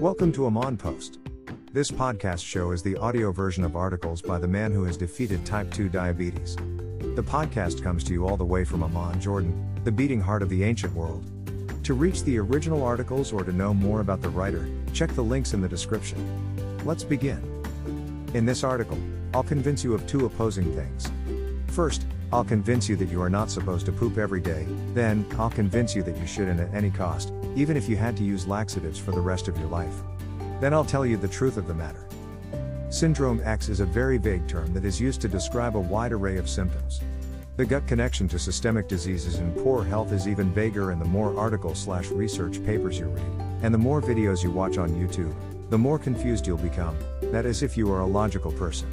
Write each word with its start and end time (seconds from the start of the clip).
Welcome 0.00 0.32
to 0.32 0.46
Amon 0.46 0.78
Post. 0.78 1.18
This 1.74 1.90
podcast 1.90 2.42
show 2.42 2.70
is 2.70 2.82
the 2.82 2.96
audio 2.96 3.32
version 3.32 3.64
of 3.64 3.76
articles 3.76 4.22
by 4.22 4.38
the 4.38 4.48
man 4.48 4.72
who 4.72 4.84
has 4.84 4.96
defeated 4.96 5.44
type 5.44 5.70
2 5.72 5.90
diabetes. 5.90 6.56
The 6.56 7.22
podcast 7.22 7.82
comes 7.82 8.02
to 8.04 8.14
you 8.14 8.26
all 8.26 8.38
the 8.38 8.42
way 8.42 8.64
from 8.64 8.82
Amman, 8.82 9.20
Jordan, 9.20 9.78
the 9.84 9.92
beating 9.92 10.18
heart 10.18 10.40
of 10.40 10.48
the 10.48 10.64
ancient 10.64 10.94
world. 10.94 11.26
To 11.84 11.92
reach 11.92 12.22
the 12.22 12.38
original 12.38 12.82
articles 12.82 13.30
or 13.30 13.44
to 13.44 13.52
know 13.52 13.74
more 13.74 14.00
about 14.00 14.22
the 14.22 14.30
writer, 14.30 14.66
check 14.94 15.10
the 15.10 15.22
links 15.22 15.52
in 15.52 15.60
the 15.60 15.68
description. 15.68 16.18
Let's 16.86 17.04
begin. 17.04 17.62
In 18.32 18.46
this 18.46 18.64
article, 18.64 18.96
I'll 19.34 19.42
convince 19.42 19.84
you 19.84 19.92
of 19.92 20.06
two 20.06 20.24
opposing 20.24 20.74
things. 20.74 21.12
First, 21.66 22.06
I'll 22.32 22.44
convince 22.44 22.88
you 22.88 22.94
that 22.96 23.08
you 23.08 23.20
are 23.20 23.30
not 23.30 23.50
supposed 23.50 23.86
to 23.86 23.92
poop 23.92 24.16
every 24.16 24.40
day, 24.40 24.64
then, 24.94 25.26
I'll 25.36 25.50
convince 25.50 25.96
you 25.96 26.02
that 26.04 26.16
you 26.16 26.26
shouldn't 26.26 26.60
at 26.60 26.72
any 26.72 26.90
cost, 26.90 27.32
even 27.56 27.76
if 27.76 27.88
you 27.88 27.96
had 27.96 28.16
to 28.18 28.22
use 28.22 28.46
laxatives 28.46 29.00
for 29.00 29.10
the 29.10 29.20
rest 29.20 29.48
of 29.48 29.58
your 29.58 29.68
life. 29.68 29.94
Then 30.60 30.72
I'll 30.72 30.84
tell 30.84 31.04
you 31.04 31.16
the 31.16 31.26
truth 31.26 31.56
of 31.56 31.66
the 31.66 31.74
matter. 31.74 32.06
Syndrome 32.88 33.40
X 33.44 33.68
is 33.68 33.80
a 33.80 33.84
very 33.84 34.16
vague 34.16 34.46
term 34.46 34.72
that 34.74 34.84
is 34.84 35.00
used 35.00 35.20
to 35.22 35.28
describe 35.28 35.76
a 35.76 35.80
wide 35.80 36.12
array 36.12 36.36
of 36.36 36.48
symptoms. 36.48 37.00
The 37.56 37.66
gut 37.66 37.86
connection 37.88 38.28
to 38.28 38.38
systemic 38.38 38.86
diseases 38.86 39.38
and 39.38 39.56
poor 39.56 39.82
health 39.84 40.12
is 40.12 40.28
even 40.28 40.52
vaguer 40.52 40.92
and 40.92 41.00
the 41.00 41.06
more 41.06 41.36
articles 41.38 41.80
slash 41.80 42.08
research 42.08 42.64
papers 42.64 42.98
you 42.98 43.06
read, 43.06 43.44
and 43.62 43.74
the 43.74 43.78
more 43.78 44.00
videos 44.00 44.42
you 44.42 44.52
watch 44.52 44.78
on 44.78 44.90
YouTube, 44.90 45.34
the 45.68 45.78
more 45.78 45.98
confused 45.98 46.46
you'll 46.46 46.58
become, 46.58 46.96
that 47.22 47.44
is 47.44 47.62
if 47.62 47.76
you 47.76 47.90
are 47.92 48.00
a 48.00 48.06
logical 48.06 48.52
person. 48.52 48.88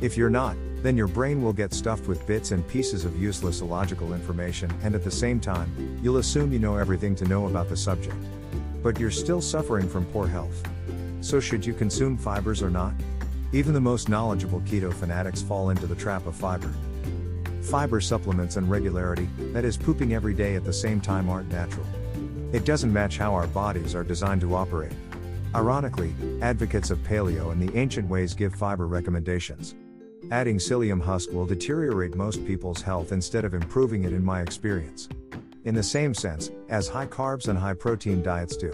If 0.00 0.16
you're 0.16 0.30
not, 0.30 0.56
then 0.86 0.96
your 0.96 1.08
brain 1.08 1.42
will 1.42 1.52
get 1.52 1.74
stuffed 1.74 2.06
with 2.06 2.24
bits 2.28 2.52
and 2.52 2.66
pieces 2.68 3.04
of 3.04 3.20
useless 3.20 3.60
illogical 3.60 4.14
information, 4.14 4.72
and 4.84 4.94
at 4.94 5.02
the 5.02 5.10
same 5.10 5.40
time, 5.40 5.98
you'll 6.00 6.18
assume 6.18 6.52
you 6.52 6.60
know 6.60 6.76
everything 6.76 7.16
to 7.16 7.24
know 7.24 7.46
about 7.46 7.68
the 7.68 7.76
subject. 7.76 8.14
But 8.84 9.00
you're 9.00 9.10
still 9.10 9.40
suffering 9.40 9.88
from 9.88 10.04
poor 10.06 10.28
health. 10.28 10.62
So, 11.22 11.40
should 11.40 11.66
you 11.66 11.74
consume 11.74 12.16
fibers 12.16 12.62
or 12.62 12.70
not? 12.70 12.94
Even 13.52 13.74
the 13.74 13.80
most 13.80 14.08
knowledgeable 14.08 14.60
keto 14.60 14.94
fanatics 14.94 15.42
fall 15.42 15.70
into 15.70 15.88
the 15.88 15.96
trap 15.96 16.24
of 16.24 16.36
fiber. 16.36 16.72
Fiber 17.62 18.00
supplements 18.00 18.56
and 18.56 18.70
regularity, 18.70 19.28
that 19.52 19.64
is, 19.64 19.76
pooping 19.76 20.14
every 20.14 20.34
day 20.34 20.54
at 20.54 20.64
the 20.64 20.72
same 20.72 21.00
time, 21.00 21.28
aren't 21.28 21.50
natural. 21.50 21.86
It 22.52 22.64
doesn't 22.64 22.92
match 22.92 23.18
how 23.18 23.34
our 23.34 23.48
bodies 23.48 23.96
are 23.96 24.04
designed 24.04 24.42
to 24.42 24.54
operate. 24.54 24.92
Ironically, 25.52 26.14
advocates 26.42 26.90
of 26.90 26.98
paleo 26.98 27.50
and 27.50 27.60
the 27.60 27.76
ancient 27.76 28.08
ways 28.08 28.34
give 28.34 28.54
fiber 28.54 28.86
recommendations. 28.86 29.74
Adding 30.32 30.58
psyllium 30.58 31.00
husk 31.00 31.30
will 31.30 31.46
deteriorate 31.46 32.16
most 32.16 32.44
people's 32.44 32.82
health 32.82 33.12
instead 33.12 33.44
of 33.44 33.54
improving 33.54 34.02
it, 34.04 34.12
in 34.12 34.24
my 34.24 34.40
experience. 34.42 35.08
In 35.64 35.74
the 35.74 35.82
same 35.84 36.14
sense, 36.14 36.50
as 36.68 36.88
high 36.88 37.06
carbs 37.06 37.46
and 37.46 37.56
high 37.56 37.74
protein 37.74 38.24
diets 38.24 38.56
do. 38.56 38.72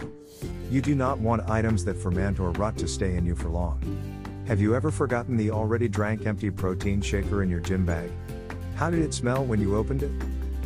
You 0.71 0.81
do 0.81 0.95
not 0.95 1.19
want 1.19 1.47
items 1.47 1.85
that 1.85 1.97
ferment 1.97 2.39
or 2.39 2.49
rot 2.51 2.75
to 2.77 2.87
stay 2.87 3.15
in 3.15 3.25
you 3.25 3.35
for 3.35 3.49
long. 3.49 3.79
Have 4.47 4.59
you 4.59 4.73
ever 4.73 4.89
forgotten 4.89 5.37
the 5.37 5.51
already 5.51 5.87
drank 5.87 6.25
empty 6.25 6.49
protein 6.49 7.01
shaker 7.01 7.43
in 7.43 7.49
your 7.49 7.59
gym 7.59 7.85
bag? 7.85 8.09
How 8.75 8.89
did 8.89 9.01
it 9.01 9.13
smell 9.13 9.45
when 9.45 9.61
you 9.61 9.75
opened 9.75 10.01
it? 10.01 10.11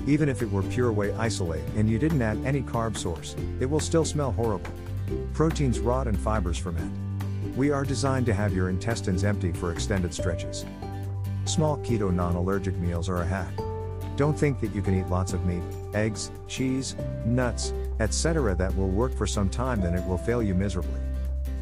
Even 0.08 0.30
if 0.30 0.42
it 0.42 0.50
were 0.50 0.64
pure 0.64 0.94
whey 0.94 1.14
isolate 1.16 1.64
and 1.76 1.90
you 1.90 2.00
didn't 2.00 2.22
add 2.22 2.38
any 2.46 2.62
carb 2.62 2.96
source, 2.96 3.36
it 3.60 3.66
will 3.66 3.82
still 3.82 4.06
smell 4.06 4.32
horrible. 4.32 4.72
Proteins 5.34 5.80
rot 5.80 6.08
and 6.08 6.18
fibers 6.18 6.58
ferment. 6.58 7.07
We 7.58 7.72
are 7.72 7.84
designed 7.84 8.28
to 8.28 8.36
have 8.36 8.54
your 8.54 8.70
intestines 8.70 9.24
empty 9.24 9.52
for 9.52 9.72
extended 9.72 10.14
stretches. 10.14 10.64
Small 11.46 11.78
keto 11.80 12.14
non 12.14 12.36
allergic 12.36 12.78
meals 12.78 13.10
are 13.10 13.24
a 13.24 13.26
hack. 13.26 13.52
Don't 14.16 14.38
think 14.38 14.60
that 14.62 14.76
you 14.76 14.84
can 14.84 15.00
eat 15.00 15.08
lots 15.08 15.34
of 15.34 15.44
meat, 15.44 15.64
eggs, 15.96 16.30
cheese, 16.48 16.96
nuts, 17.26 17.74
etc. 18.00 18.54
that 18.54 18.76
will 18.76 18.90
work 18.90 19.12
for 19.12 19.26
some 19.26 19.50
time, 19.50 19.82
then 19.82 19.96
it 19.96 20.06
will 20.06 20.20
fail 20.20 20.44
you 20.44 20.54
miserably. 20.54 21.02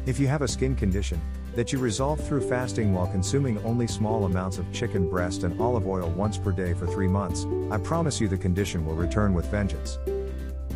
If 0.04 0.20
you 0.20 0.28
have 0.28 0.42
a 0.42 0.48
skin 0.48 0.76
condition, 0.76 1.18
that 1.54 1.72
you 1.72 1.78
resolve 1.78 2.20
through 2.20 2.46
fasting 2.46 2.92
while 2.92 3.06
consuming 3.06 3.56
only 3.64 3.86
small 3.86 4.26
amounts 4.26 4.58
of 4.58 4.70
chicken 4.74 5.08
breast 5.08 5.44
and 5.44 5.58
olive 5.58 5.86
oil 5.86 6.10
once 6.10 6.36
per 6.36 6.52
day 6.52 6.74
for 6.74 6.86
three 6.86 7.08
months, 7.08 7.46
I 7.70 7.78
promise 7.78 8.20
you 8.20 8.28
the 8.28 8.36
condition 8.36 8.84
will 8.84 8.96
return 8.96 9.32
with 9.32 9.46
vengeance. 9.46 9.98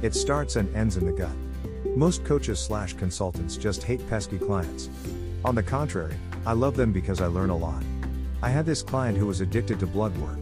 It 0.01 0.15
starts 0.15 0.57
and 0.57 0.75
ends 0.75 0.97
in 0.97 1.05
the 1.05 1.13
gut. 1.13 1.37
Most 1.97 2.25
coaches 2.25 2.61
slash 2.61 2.95
consultants 2.95 3.57
just 3.57 3.83
hate 3.83 4.09
pesky 4.09 4.39
clients. 4.39 4.89
On 5.45 5.57
the 5.57 5.63
contrary, 5.63 6.15
I 6.47 6.53
love 6.53 6.77
them 6.77 6.93
because 6.93 7.21
I 7.21 7.27
learn 7.27 7.51
a 7.51 7.57
lot. 7.57 7.83
I 8.43 8.49
had 8.49 8.65
this 8.65 8.83
client 8.83 9.19
who 9.19 9.27
was 9.27 9.41
addicted 9.41 9.81
to 9.81 9.87
blood 9.87 10.17
work. 10.19 10.39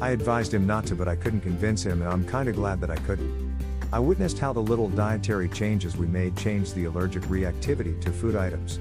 I 0.00 0.10
advised 0.10 0.54
him 0.54 0.66
not 0.66 0.86
to, 0.86 0.94
but 0.96 1.06
I 1.06 1.14
couldn't 1.14 1.42
convince 1.42 1.84
him, 1.84 2.00
and 2.00 2.10
I'm 2.10 2.26
kinda 2.26 2.52
glad 2.52 2.80
that 2.80 2.90
I 2.90 2.96
couldn't. 2.96 3.54
I 3.92 3.98
witnessed 3.98 4.38
how 4.38 4.54
the 4.54 4.60
little 4.60 4.88
dietary 4.88 5.48
changes 5.50 5.96
we 5.96 6.06
made 6.06 6.36
changed 6.36 6.74
the 6.74 6.86
allergic 6.86 7.22
reactivity 7.24 8.00
to 8.00 8.10
food 8.10 8.34
items. 8.34 8.80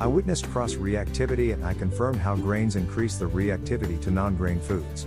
I 0.00 0.08
witnessed 0.08 0.50
cross 0.50 0.74
reactivity 0.74 1.54
and 1.54 1.64
I 1.64 1.74
confirmed 1.74 2.18
how 2.18 2.34
grains 2.34 2.74
increase 2.74 3.16
the 3.16 3.26
reactivity 3.26 4.00
to 4.02 4.10
non 4.10 4.34
grain 4.34 4.60
foods. 4.60 5.06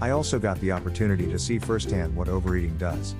I 0.00 0.10
also 0.10 0.38
got 0.38 0.58
the 0.60 0.72
opportunity 0.72 1.30
to 1.30 1.38
see 1.38 1.58
firsthand 1.58 2.16
what 2.16 2.28
overeating 2.28 2.76
does. 2.78 3.14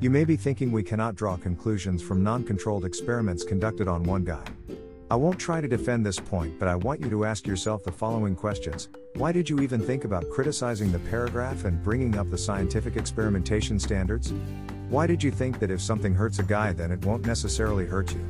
You 0.00 0.10
may 0.10 0.24
be 0.24 0.36
thinking 0.36 0.70
we 0.70 0.84
cannot 0.84 1.16
draw 1.16 1.36
conclusions 1.36 2.02
from 2.02 2.22
non 2.22 2.44
controlled 2.44 2.84
experiments 2.84 3.42
conducted 3.42 3.88
on 3.88 4.04
one 4.04 4.22
guy. 4.22 4.44
I 5.10 5.16
won't 5.16 5.40
try 5.40 5.60
to 5.60 5.66
defend 5.66 6.06
this 6.06 6.20
point, 6.20 6.56
but 6.56 6.68
I 6.68 6.76
want 6.76 7.00
you 7.00 7.10
to 7.10 7.24
ask 7.24 7.48
yourself 7.48 7.82
the 7.82 7.90
following 7.90 8.36
questions 8.36 8.90
Why 9.16 9.32
did 9.32 9.50
you 9.50 9.58
even 9.58 9.80
think 9.80 10.04
about 10.04 10.30
criticizing 10.30 10.92
the 10.92 11.00
paragraph 11.00 11.64
and 11.64 11.82
bringing 11.82 12.16
up 12.16 12.30
the 12.30 12.38
scientific 12.38 12.94
experimentation 12.94 13.80
standards? 13.80 14.32
Why 14.88 15.08
did 15.08 15.20
you 15.20 15.32
think 15.32 15.58
that 15.58 15.72
if 15.72 15.80
something 15.80 16.14
hurts 16.14 16.38
a 16.38 16.44
guy, 16.44 16.72
then 16.72 16.92
it 16.92 17.04
won't 17.04 17.26
necessarily 17.26 17.84
hurt 17.84 18.14
you? 18.14 18.24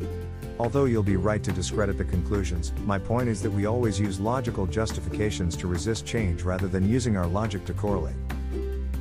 Although 0.58 0.86
you'll 0.86 1.02
be 1.02 1.16
right 1.16 1.42
to 1.44 1.52
discredit 1.52 1.98
the 1.98 2.04
conclusions, 2.04 2.72
my 2.86 2.98
point 2.98 3.28
is 3.28 3.42
that 3.42 3.50
we 3.50 3.66
always 3.66 4.00
use 4.00 4.18
logical 4.18 4.66
justifications 4.66 5.54
to 5.58 5.66
resist 5.66 6.06
change 6.06 6.44
rather 6.44 6.66
than 6.66 6.88
using 6.88 7.18
our 7.18 7.26
logic 7.26 7.66
to 7.66 7.74
correlate. 7.74 8.16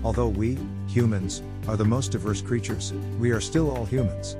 Although 0.03 0.29
we, 0.29 0.57
humans, 0.87 1.41
are 1.67 1.77
the 1.77 1.85
most 1.85 2.11
diverse 2.11 2.41
creatures, 2.41 2.93
we 3.19 3.31
are 3.31 3.41
still 3.41 3.71
all 3.71 3.85
humans. 3.85 4.37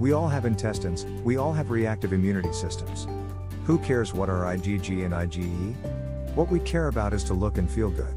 We 0.00 0.12
all 0.12 0.28
have 0.28 0.44
intestines, 0.44 1.04
we 1.22 1.36
all 1.36 1.52
have 1.52 1.70
reactive 1.70 2.12
immunity 2.12 2.52
systems. 2.52 3.06
Who 3.64 3.78
cares 3.78 4.12
what 4.12 4.28
our 4.28 4.44
IgG 4.56 5.04
and 5.04 5.14
IgE? 5.14 5.74
What 6.34 6.50
we 6.50 6.60
care 6.60 6.88
about 6.88 7.12
is 7.12 7.24
to 7.24 7.34
look 7.34 7.58
and 7.58 7.70
feel 7.70 7.90
good. 7.90 8.14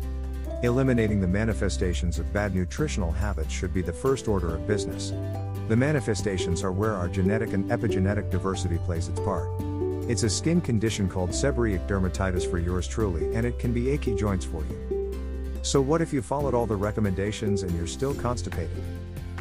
Eliminating 0.63 1.21
the 1.21 1.27
manifestations 1.27 2.17
of 2.17 2.33
bad 2.33 2.55
nutritional 2.55 3.11
habits 3.11 3.53
should 3.53 3.73
be 3.73 3.83
the 3.83 3.93
first 3.93 4.27
order 4.27 4.55
of 4.55 4.65
business. 4.65 5.13
The 5.67 5.75
manifestations 5.75 6.63
are 6.63 6.71
where 6.71 6.93
our 6.93 7.07
genetic 7.07 7.53
and 7.53 7.69
epigenetic 7.69 8.31
diversity 8.31 8.79
plays 8.79 9.07
its 9.07 9.19
part. 9.19 9.47
It's 10.09 10.23
a 10.23 10.29
skin 10.29 10.61
condition 10.61 11.07
called 11.07 11.29
seborrheic 11.29 11.85
dermatitis 11.87 12.49
for 12.49 12.57
yours 12.57 12.87
truly, 12.87 13.35
and 13.35 13.45
it 13.45 13.59
can 13.59 13.71
be 13.71 13.89
achy 13.89 14.15
joints 14.15 14.45
for 14.45 14.63
you. 14.63 14.96
So, 15.61 15.81
what 15.81 16.01
if 16.01 16.13
you 16.13 16.21
followed 16.21 16.53
all 16.53 16.65
the 16.65 16.75
recommendations 16.75 17.63
and 17.63 17.75
you're 17.75 17.87
still 17.87 18.13
constipated? 18.13 18.83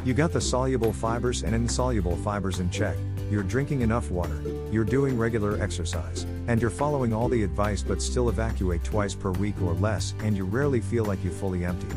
You 0.03 0.13
got 0.13 0.33
the 0.33 0.41
soluble 0.41 0.93
fibers 0.93 1.43
and 1.43 1.53
insoluble 1.53 2.15
fibers 2.17 2.59
in 2.59 2.69
check, 2.69 2.95
you're 3.29 3.43
drinking 3.43 3.81
enough 3.81 4.09
water, 4.09 4.41
you're 4.71 4.83
doing 4.83 5.17
regular 5.17 5.61
exercise, 5.61 6.25
and 6.47 6.61
you're 6.61 6.69
following 6.69 7.13
all 7.13 7.27
the 7.27 7.43
advice 7.43 7.83
but 7.83 8.01
still 8.01 8.29
evacuate 8.29 8.83
twice 8.83 9.13
per 9.13 9.31
week 9.31 9.61
or 9.61 9.73
less, 9.73 10.13
and 10.23 10.35
you 10.35 10.45
rarely 10.45 10.81
feel 10.81 11.05
like 11.05 11.23
you 11.23 11.29
fully 11.29 11.65
empty. 11.65 11.87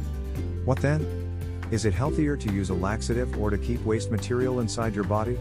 What 0.64 0.80
then? 0.80 1.06
Is 1.70 1.84
it 1.84 1.94
healthier 1.94 2.36
to 2.36 2.53
use 2.53 2.70
a 2.70 2.75
laxative 2.75 3.38
or 3.41 3.48
to 3.50 3.59
keep 3.59 3.84
waste 3.84 4.10
material 4.10 4.60
inside 4.60 4.94
your 4.94 5.04
body? 5.04 5.34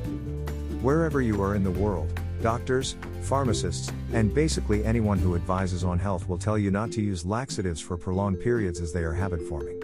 Wherever 0.81 1.21
you 1.21 1.41
are 1.41 1.55
in 1.55 1.63
the 1.63 1.71
world, 1.71 2.19
doctors, 2.41 2.95
pharmacists, 3.21 3.91
and 4.13 4.33
basically 4.33 4.83
anyone 4.85 5.17
who 5.17 5.35
advises 5.35 5.83
on 5.83 5.99
health 5.99 6.27
will 6.27 6.37
tell 6.37 6.57
you 6.57 6.71
not 6.71 6.91
to 6.93 7.01
use 7.01 7.25
laxatives 7.25 7.81
for 7.81 7.97
prolonged 7.97 8.39
periods 8.39 8.81
as 8.81 8.93
they 8.93 9.03
are 9.03 9.13
habit 9.13 9.41
forming. 9.41 9.79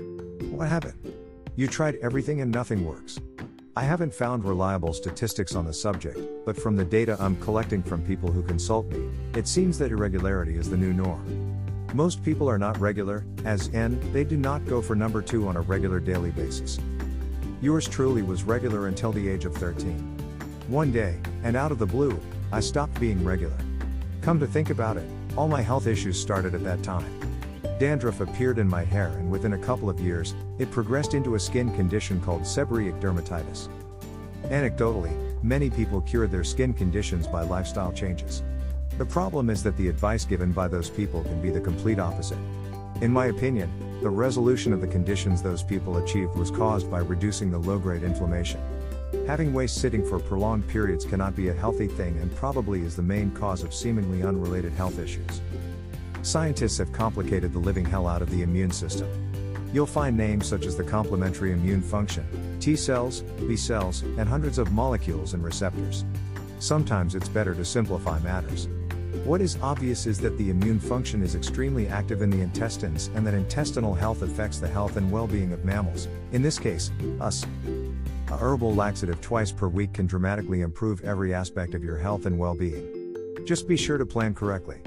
What 0.52 0.70
happened? 0.70 1.14
You 1.56 1.68
tried 1.68 1.96
everything 2.02 2.42
and 2.42 2.52
nothing 2.52 2.86
works. 2.86 3.20
I 3.78 3.84
haven't 3.84 4.14
found 4.14 4.46
reliable 4.46 4.94
statistics 4.94 5.54
on 5.54 5.66
the 5.66 5.74
subject, 5.74 6.20
but 6.46 6.56
from 6.56 6.78
the 6.78 6.86
data 6.86 7.18
I'm 7.20 7.36
collecting 7.38 7.84
from 7.84 8.06
people 8.06 8.32
who 8.32 8.42
consult 8.42 8.88
me, 8.88 9.10
it 9.34 9.48
seems 9.48 9.78
that 9.80 9.92
irregularity 9.92 10.56
is 10.56 10.70
the 10.70 10.78
new 10.78 10.94
norm. 10.94 11.56
Most 11.94 12.24
people 12.24 12.50
are 12.50 12.58
not 12.58 12.80
regular, 12.80 13.26
as 13.44 13.68
in, 13.68 14.00
they 14.12 14.24
do 14.24 14.38
not 14.38 14.66
go 14.66 14.82
for 14.82 14.96
number 14.96 15.22
two 15.22 15.48
on 15.48 15.58
a 15.58 15.62
regular 15.62 16.00
daily 16.00 16.32
basis. 16.32 16.80
Yours 17.62 17.88
truly 17.88 18.22
was 18.22 18.44
regular 18.44 18.88
until 18.88 19.12
the 19.12 19.28
age 19.28 19.46
of 19.46 19.56
13. 19.56 19.98
One 20.68 20.92
day, 20.92 21.20
and 21.44 21.56
out 21.56 21.72
of 21.72 21.80
the 21.80 21.86
blue, 21.86 22.20
I 22.52 22.60
stopped 22.60 23.00
being 23.00 23.24
regular. 23.24 23.58
Come 24.22 24.40
to 24.40 24.48
think 24.48 24.70
about 24.70 24.98
it, 24.98 25.08
all 25.38 25.48
my 25.48 25.62
health 25.62 25.88
issues 25.88 26.20
started 26.20 26.56
at 26.56 26.64
that 26.64 26.84
time. 26.84 27.12
Dandruff 27.80 28.22
appeared 28.22 28.58
in 28.58 28.68
my 28.68 28.84
hair, 28.84 29.08
and 29.08 29.30
within 29.30 29.54
a 29.54 29.58
couple 29.58 29.90
of 29.90 30.00
years, 30.00 30.34
it 30.60 30.72
progressed 30.72 31.14
into 31.14 31.36
a 31.36 31.40
skin 31.40 31.74
condition 31.76 32.22
called 32.22 32.44
seborrheic 32.44 33.02
dermatitis. 33.02 33.68
Anecdotally, 34.46 35.44
many 35.44 35.70
people 35.70 36.02
cured 36.02 36.32
their 36.32 36.44
skin 36.44 36.74
conditions 36.74 37.28
by 37.28 37.42
lifestyle 37.42 37.92
changes. 37.92 38.44
The 38.98 39.06
problem 39.06 39.50
is 39.50 39.62
that 39.64 39.76
the 39.76 39.90
advice 39.90 40.24
given 40.24 40.54
by 40.54 40.70
those 40.70 40.90
people 40.90 41.24
can 41.24 41.42
be 41.42 41.50
the 41.50 41.60
complete 41.60 42.00
opposite. 42.00 42.38
In 43.02 43.12
my 43.12 43.26
opinion, 43.26 43.70
the 44.02 44.10
resolution 44.10 44.72
of 44.72 44.80
the 44.80 44.88
conditions 44.88 45.42
those 45.42 45.64
people 45.64 45.98
achieved 45.98 46.36
was 46.36 46.52
caused 46.52 46.90
by 46.90 47.00
reducing 47.00 47.52
the 47.52 47.58
low 47.58 47.78
grade 47.78 48.04
inflammation. 48.04 48.62
Having 49.28 49.54
waste 49.54 49.82
sitting 49.82 50.06
for 50.06 50.20
prolonged 50.20 50.68
periods 50.68 51.06
cannot 51.06 51.36
be 51.36 51.50
a 51.50 51.54
healthy 51.54 51.88
thing 51.88 52.18
and 52.20 52.36
probably 52.36 52.82
is 52.82 52.96
the 52.96 53.02
main 53.02 53.32
cause 53.32 53.64
of 53.64 53.74
seemingly 53.74 54.24
unrelated 54.24 54.74
health 54.74 55.00
issues. 55.00 55.42
Scientists 56.22 56.78
have 56.78 56.92
complicated 56.92 57.54
the 57.54 57.60
living 57.60 57.86
hell 57.86 58.08
out 58.08 58.22
of 58.22 58.30
the 58.32 58.42
immune 58.42 58.72
system. 58.72 59.08
You'll 59.74 59.86
find 59.86 60.16
names 60.16 60.48
such 60.48 60.66
as 60.66 60.78
the 60.78 60.84
complementary 60.84 61.52
immune 61.52 61.82
function, 61.82 62.26
T 62.60 62.76
cells, 62.76 63.22
B 63.48 63.56
cells, 63.56 64.02
and 64.18 64.28
hundreds 64.28 64.58
of 64.58 64.72
molecules 64.72 65.34
and 65.34 65.44
receptors. 65.44 66.06
Sometimes 66.60 67.14
it's 67.14 67.30
better 67.30 67.54
to 67.54 67.66
simplify 67.66 68.20
matters. 68.20 68.68
What 69.24 69.42
is 69.42 69.58
obvious 69.62 70.06
is 70.06 70.20
that 70.20 70.38
the 70.38 70.50
immune 70.50 70.80
function 70.80 71.24
is 71.24 71.36
extremely 71.36 71.88
active 71.88 72.22
in 72.22 72.30
the 72.30 72.42
intestines 72.42 73.10
and 73.16 73.26
that 73.26 73.34
intestinal 73.34 73.94
health 73.94 74.22
affects 74.22 74.60
the 74.60 74.68
health 74.68 74.98
and 74.98 75.12
well 75.12 75.28
being 75.28 75.52
of 75.52 75.66
mammals, 75.66 76.08
in 76.32 76.42
this 76.42 76.60
case, 76.60 76.92
us. 77.20 77.46
A 78.32 78.38
herbal 78.38 78.74
laxative 78.74 79.22
twice 79.22 79.52
per 79.52 79.68
week 79.68 79.94
can 79.94 80.08
dramatically 80.08 80.62
improve 80.62 81.04
every 81.04 81.32
aspect 81.32 81.76
of 81.76 81.84
your 81.84 81.98
health 81.98 82.26
and 82.26 82.40
well 82.40 82.56
being. 82.56 83.16
Just 83.46 83.68
be 83.68 83.78
sure 83.78 84.00
to 84.00 84.06
plan 84.06 84.34
correctly. 84.34 84.78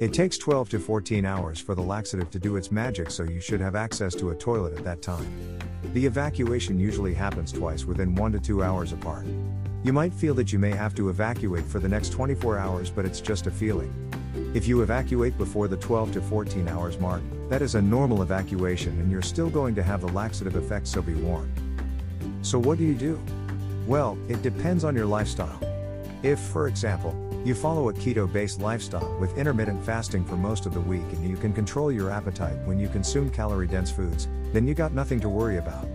It 0.00 0.12
takes 0.12 0.36
12 0.36 0.68
to 0.70 0.78
14 0.78 1.24
hours 1.24 1.58
for 1.58 1.74
the 1.74 1.80
laxative 1.80 2.30
to 2.32 2.38
do 2.38 2.56
its 2.56 2.70
magic, 2.70 3.10
so 3.10 3.22
you 3.22 3.40
should 3.40 3.60
have 3.60 3.74
access 3.74 4.14
to 4.16 4.30
a 4.30 4.34
toilet 4.34 4.76
at 4.76 4.84
that 4.84 5.00
time. 5.00 5.26
The 5.94 6.04
evacuation 6.04 6.78
usually 6.78 7.14
happens 7.14 7.52
twice 7.52 7.86
within 7.86 8.14
1 8.16 8.32
to 8.32 8.40
2 8.40 8.62
hours 8.62 8.92
apart. 8.92 9.24
You 9.82 9.94
might 9.94 10.12
feel 10.12 10.34
that 10.34 10.52
you 10.52 10.58
may 10.58 10.72
have 10.72 10.94
to 10.96 11.08
evacuate 11.08 11.64
for 11.64 11.78
the 11.78 11.88
next 11.88 12.10
24 12.10 12.58
hours, 12.58 12.90
but 12.90 13.06
it's 13.06 13.20
just 13.20 13.46
a 13.46 13.50
feeling. 13.50 13.92
If 14.52 14.68
you 14.68 14.82
evacuate 14.82 15.38
before 15.38 15.68
the 15.68 15.78
12 15.78 16.12
to 16.12 16.20
14 16.20 16.68
hours 16.68 16.98
mark, 16.98 17.22
that 17.48 17.62
is 17.62 17.76
a 17.76 17.82
normal 17.82 18.20
evacuation 18.20 18.98
and 19.00 19.10
you're 19.10 19.22
still 19.22 19.48
going 19.48 19.74
to 19.74 19.82
have 19.82 20.02
the 20.02 20.08
laxative 20.08 20.56
effect, 20.56 20.86
so 20.86 21.00
be 21.00 21.14
warned. 21.14 21.73
So, 22.44 22.58
what 22.58 22.76
do 22.76 22.84
you 22.84 22.94
do? 22.94 23.18
Well, 23.86 24.18
it 24.28 24.42
depends 24.42 24.84
on 24.84 24.94
your 24.94 25.06
lifestyle. 25.06 25.58
If, 26.22 26.38
for 26.38 26.68
example, 26.68 27.16
you 27.42 27.54
follow 27.54 27.88
a 27.88 27.92
keto 27.94 28.30
based 28.30 28.60
lifestyle 28.60 29.16
with 29.18 29.36
intermittent 29.38 29.82
fasting 29.82 30.26
for 30.26 30.36
most 30.36 30.66
of 30.66 30.74
the 30.74 30.80
week 30.80 31.04
and 31.12 31.28
you 31.28 31.38
can 31.38 31.54
control 31.54 31.90
your 31.90 32.10
appetite 32.10 32.58
when 32.66 32.78
you 32.78 32.88
consume 32.90 33.30
calorie 33.30 33.66
dense 33.66 33.90
foods, 33.90 34.28
then 34.52 34.68
you 34.68 34.74
got 34.74 34.92
nothing 34.92 35.20
to 35.20 35.28
worry 35.30 35.56
about. 35.56 35.88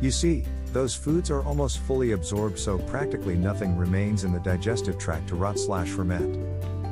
You 0.00 0.10
see, 0.10 0.46
those 0.72 0.94
foods 0.94 1.30
are 1.30 1.42
almost 1.42 1.80
fully 1.80 2.12
absorbed, 2.12 2.58
so 2.58 2.78
practically 2.78 3.36
nothing 3.36 3.76
remains 3.76 4.24
in 4.24 4.32
the 4.32 4.40
digestive 4.40 4.96
tract 4.96 5.28
to 5.28 5.34
rot 5.34 5.58
slash 5.58 5.88
ferment. 5.88 6.34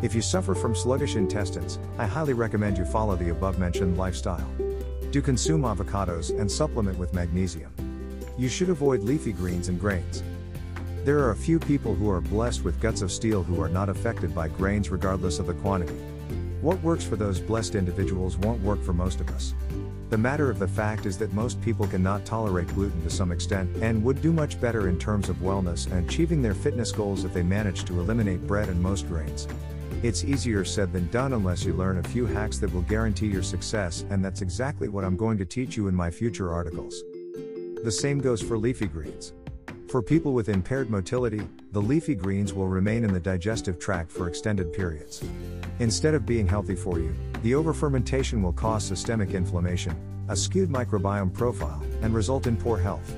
If 0.04 0.14
you 0.14 0.20
suffer 0.20 0.54
from 0.54 0.74
sluggish 0.74 1.16
intestines, 1.16 1.78
I 1.96 2.04
highly 2.04 2.34
recommend 2.34 2.76
you 2.76 2.84
follow 2.84 3.16
the 3.16 3.30
above 3.30 3.58
mentioned 3.58 3.96
lifestyle. 3.96 4.48
Do 5.10 5.22
consume 5.22 5.62
avocados 5.62 6.38
and 6.38 6.50
supplement 6.50 6.98
with 6.98 7.14
magnesium. 7.14 7.72
You 8.38 8.48
should 8.48 8.68
avoid 8.68 9.02
leafy 9.02 9.32
greens 9.32 9.68
and 9.68 9.80
grains. 9.80 10.22
There 11.04 11.18
are 11.18 11.32
a 11.32 11.36
few 11.36 11.58
people 11.58 11.92
who 11.92 12.08
are 12.08 12.20
blessed 12.20 12.62
with 12.62 12.80
guts 12.80 13.02
of 13.02 13.10
steel 13.10 13.42
who 13.42 13.60
are 13.60 13.68
not 13.68 13.88
affected 13.88 14.32
by 14.32 14.46
grains 14.46 14.90
regardless 14.90 15.40
of 15.40 15.48
the 15.48 15.54
quantity. 15.54 15.96
What 16.60 16.80
works 16.80 17.04
for 17.04 17.16
those 17.16 17.40
blessed 17.40 17.74
individuals 17.74 18.38
won't 18.38 18.62
work 18.62 18.80
for 18.84 18.92
most 18.92 19.20
of 19.20 19.28
us. 19.30 19.54
The 20.10 20.18
matter 20.18 20.50
of 20.50 20.60
the 20.60 20.68
fact 20.68 21.04
is 21.04 21.18
that 21.18 21.32
most 21.32 21.60
people 21.60 21.88
cannot 21.88 22.24
tolerate 22.24 22.68
gluten 22.68 23.02
to 23.02 23.10
some 23.10 23.32
extent 23.32 23.76
and 23.82 24.04
would 24.04 24.22
do 24.22 24.32
much 24.32 24.60
better 24.60 24.88
in 24.88 25.00
terms 25.00 25.28
of 25.28 25.36
wellness 25.38 25.90
and 25.90 26.08
achieving 26.08 26.40
their 26.40 26.54
fitness 26.54 26.92
goals 26.92 27.24
if 27.24 27.34
they 27.34 27.42
manage 27.42 27.84
to 27.86 27.98
eliminate 27.98 28.46
bread 28.46 28.68
and 28.68 28.80
most 28.80 29.08
grains. 29.08 29.48
It's 30.04 30.22
easier 30.22 30.64
said 30.64 30.92
than 30.92 31.10
done 31.10 31.32
unless 31.32 31.64
you 31.64 31.72
learn 31.72 31.98
a 31.98 32.04
few 32.04 32.24
hacks 32.24 32.58
that 32.58 32.72
will 32.72 32.82
guarantee 32.82 33.26
your 33.26 33.42
success, 33.42 34.04
and 34.10 34.24
that's 34.24 34.42
exactly 34.42 34.86
what 34.86 35.04
I'm 35.04 35.16
going 35.16 35.38
to 35.38 35.44
teach 35.44 35.76
you 35.76 35.88
in 35.88 35.94
my 35.94 36.08
future 36.08 36.52
articles. 36.52 37.02
The 37.84 37.92
same 37.92 38.18
goes 38.18 38.42
for 38.42 38.58
leafy 38.58 38.86
greens. 38.86 39.32
For 39.88 40.02
people 40.02 40.32
with 40.32 40.48
impaired 40.48 40.90
motility, 40.90 41.48
the 41.72 41.80
leafy 41.80 42.14
greens 42.14 42.52
will 42.52 42.66
remain 42.66 43.04
in 43.04 43.12
the 43.12 43.20
digestive 43.20 43.78
tract 43.78 44.10
for 44.10 44.28
extended 44.28 44.72
periods. 44.72 45.22
Instead 45.78 46.14
of 46.14 46.26
being 46.26 46.46
healthy 46.46 46.74
for 46.74 46.98
you, 46.98 47.14
the 47.42 47.52
overfermentation 47.52 48.42
will 48.42 48.52
cause 48.52 48.84
systemic 48.84 49.30
inflammation, 49.30 49.94
a 50.28 50.36
skewed 50.36 50.70
microbiome 50.70 51.32
profile, 51.32 51.82
and 52.02 52.12
result 52.12 52.46
in 52.46 52.56
poor 52.56 52.78
health. 52.78 53.14